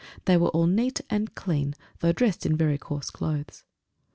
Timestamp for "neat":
0.65-1.01